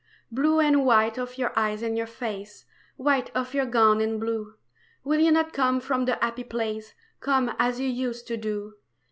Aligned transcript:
Blue 0.31 0.59
and 0.59 0.83
white 0.83 1.19
of 1.19 1.37
your 1.37 1.53
eyes 1.55 1.83
and 1.83 1.95
your 1.95 2.07
face, 2.07 2.65
White 2.95 3.29
of 3.35 3.53
your 3.53 3.67
gown 3.67 4.01
and 4.01 4.19
blue, 4.19 4.55
Will 5.03 5.19
you 5.19 5.31
not 5.31 5.53
come 5.53 5.79
from 5.79 6.05
the 6.05 6.15
happy 6.15 6.43
place, 6.43 6.95
Come 7.19 7.55
as 7.59 7.79
you 7.79 7.87
used 7.87 8.25
to 8.29 8.35
do? 8.37 8.73